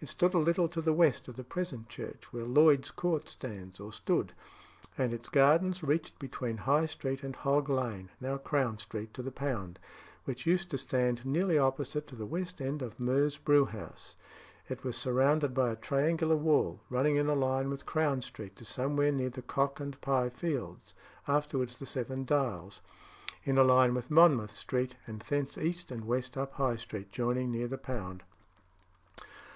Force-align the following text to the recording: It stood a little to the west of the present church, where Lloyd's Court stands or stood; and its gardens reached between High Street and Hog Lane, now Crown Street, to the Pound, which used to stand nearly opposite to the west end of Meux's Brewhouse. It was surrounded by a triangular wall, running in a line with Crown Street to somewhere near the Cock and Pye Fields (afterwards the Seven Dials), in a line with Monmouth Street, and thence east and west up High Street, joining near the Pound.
It 0.00 0.06
stood 0.08 0.34
a 0.34 0.38
little 0.38 0.68
to 0.68 0.80
the 0.80 0.92
west 0.92 1.26
of 1.26 1.34
the 1.34 1.42
present 1.42 1.88
church, 1.88 2.32
where 2.32 2.44
Lloyd's 2.44 2.92
Court 2.92 3.28
stands 3.28 3.80
or 3.80 3.92
stood; 3.92 4.32
and 4.96 5.12
its 5.12 5.28
gardens 5.28 5.82
reached 5.82 6.16
between 6.20 6.58
High 6.58 6.86
Street 6.86 7.24
and 7.24 7.34
Hog 7.34 7.68
Lane, 7.68 8.08
now 8.20 8.36
Crown 8.36 8.78
Street, 8.78 9.12
to 9.14 9.20
the 9.20 9.32
Pound, 9.32 9.80
which 10.26 10.46
used 10.46 10.70
to 10.70 10.78
stand 10.78 11.26
nearly 11.26 11.58
opposite 11.58 12.06
to 12.06 12.14
the 12.14 12.24
west 12.24 12.60
end 12.60 12.82
of 12.82 13.00
Meux's 13.00 13.36
Brewhouse. 13.36 14.14
It 14.68 14.84
was 14.84 14.96
surrounded 14.96 15.54
by 15.54 15.72
a 15.72 15.74
triangular 15.74 16.36
wall, 16.36 16.78
running 16.88 17.16
in 17.16 17.26
a 17.26 17.34
line 17.34 17.68
with 17.68 17.84
Crown 17.84 18.22
Street 18.22 18.54
to 18.54 18.64
somewhere 18.64 19.10
near 19.10 19.30
the 19.30 19.42
Cock 19.42 19.80
and 19.80 20.00
Pye 20.00 20.30
Fields 20.30 20.94
(afterwards 21.26 21.80
the 21.80 21.86
Seven 21.86 22.24
Dials), 22.24 22.80
in 23.42 23.58
a 23.58 23.64
line 23.64 23.92
with 23.92 24.08
Monmouth 24.08 24.52
Street, 24.52 24.94
and 25.08 25.18
thence 25.22 25.58
east 25.58 25.90
and 25.90 26.04
west 26.04 26.36
up 26.36 26.52
High 26.52 26.76
Street, 26.76 27.10
joining 27.10 27.50
near 27.50 27.66
the 27.66 27.76
Pound. 27.76 28.22